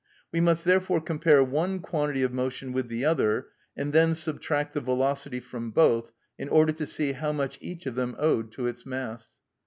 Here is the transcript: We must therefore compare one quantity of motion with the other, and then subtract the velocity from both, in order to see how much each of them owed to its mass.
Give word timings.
We 0.31 0.41
must 0.41 0.65
therefore 0.65 0.99
compare 0.99 1.43
one 1.43 1.77
quantity 1.79 2.23
of 2.23 2.33
motion 2.33 2.71
with 2.73 2.87
the 2.87 3.05
other, 3.05 3.49
and 3.77 3.93
then 3.93 4.15
subtract 4.15 4.73
the 4.73 4.81
velocity 4.81 5.39
from 5.39 5.69
both, 5.69 6.11
in 6.39 6.49
order 6.49 6.71
to 6.73 6.87
see 6.87 7.11
how 7.11 7.33
much 7.33 7.59
each 7.61 7.85
of 7.85 7.93
them 7.93 8.15
owed 8.17 8.51
to 8.53 8.65
its 8.65 8.83
mass. 8.83 9.37